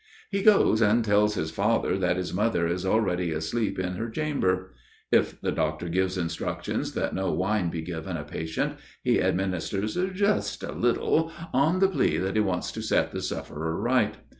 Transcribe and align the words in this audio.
He 0.31 0.41
goes 0.41 0.81
and 0.81 1.05
tells 1.05 1.35
his 1.35 1.51
father 1.51 1.95
that 1.95 2.17
his 2.17 2.33
mother 2.33 2.65
is 2.67 2.87
already 2.87 3.31
asleep 3.31 3.77
in 3.77 3.97
her 3.97 4.09
chamber. 4.09 4.73
If 5.11 5.39
the 5.41 5.51
doctor 5.51 5.89
gives 5.89 6.17
instructions 6.17 6.93
that 6.93 7.13
no 7.13 7.31
wine 7.31 7.69
be 7.69 7.83
given 7.83 8.17
a 8.17 8.23
patient, 8.23 8.77
he 9.03 9.21
administers 9.21 9.95
"just 10.15 10.63
a 10.63 10.71
little," 10.71 11.31
on 11.53 11.77
the 11.77 11.87
plea 11.87 12.17
that 12.17 12.33
he 12.35 12.41
wants 12.41 12.71
to 12.71 12.81
set 12.81 13.11
the 13.11 13.21
sufferer 13.21 13.79
right. 13.79 14.17